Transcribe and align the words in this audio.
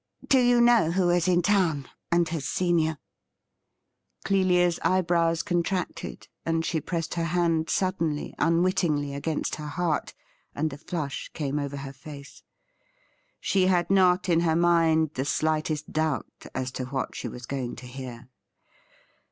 Do 0.27 0.39
you 0.39 0.61
know 0.61 0.89
who 0.89 1.11
is 1.11 1.27
in 1.27 1.43
town, 1.43 1.87
and 2.11 2.27
has 2.29 2.43
seen 2.45 2.79
you?' 2.79 2.95
Clelia's 4.25 4.79
eyebrows 4.81 5.43
contracted, 5.43 6.27
and 6.43 6.65
she 6.65 6.81
pressed 6.81 7.13
her 7.13 7.25
hand 7.25 7.69
suddenly, 7.69 8.33
unwittingly, 8.39 9.13
against 9.13 9.57
her 9.57 9.67
heart, 9.67 10.15
and 10.55 10.73
a 10.73 10.77
flush 10.79 11.29
came 11.35 11.59
over 11.59 11.77
her 11.77 11.93
face; 11.93 12.41
she 13.39 13.67
had 13.67 13.91
not 13.91 14.27
in 14.27 14.39
her 14.39 14.55
mind 14.55 15.11
the 15.13 15.23
slightest 15.23 15.91
doubt 15.91 16.47
as 16.55 16.71
to 16.71 16.85
what 16.85 17.13
she 17.15 17.27
was 17.27 17.45
going 17.45 17.75
to 17.75 17.85
hear. 17.85 18.27